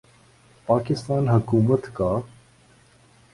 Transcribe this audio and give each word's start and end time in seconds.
پاکستان 0.67 1.27
حکومت 1.29 1.87
کا 1.93 2.11